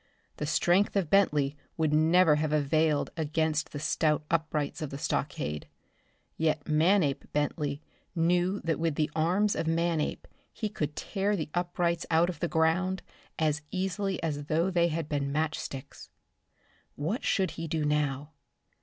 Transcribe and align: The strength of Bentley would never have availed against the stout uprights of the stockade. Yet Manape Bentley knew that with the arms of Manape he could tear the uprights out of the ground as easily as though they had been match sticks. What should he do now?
The 0.37 0.47
strength 0.47 0.95
of 0.95 1.11
Bentley 1.11 1.55
would 1.77 1.93
never 1.93 2.37
have 2.37 2.51
availed 2.51 3.11
against 3.15 3.69
the 3.71 3.77
stout 3.77 4.23
uprights 4.31 4.81
of 4.81 4.89
the 4.89 4.97
stockade. 4.97 5.67
Yet 6.37 6.67
Manape 6.67 7.31
Bentley 7.33 7.83
knew 8.15 8.61
that 8.61 8.79
with 8.79 8.95
the 8.95 9.11
arms 9.15 9.55
of 9.55 9.67
Manape 9.67 10.27
he 10.51 10.69
could 10.69 10.95
tear 10.95 11.35
the 11.35 11.49
uprights 11.53 12.07
out 12.09 12.29
of 12.31 12.39
the 12.39 12.47
ground 12.47 13.03
as 13.37 13.61
easily 13.69 14.17
as 14.23 14.45
though 14.45 14.71
they 14.71 14.87
had 14.87 15.07
been 15.07 15.31
match 15.31 15.59
sticks. 15.59 16.09
What 16.95 17.23
should 17.23 17.51
he 17.51 17.67
do 17.67 17.85
now? 17.85 18.31